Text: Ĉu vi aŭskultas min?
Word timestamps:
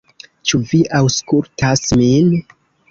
Ĉu 0.51 0.61
vi 0.71 0.79
aŭskultas 1.01 1.87
min? 2.05 2.37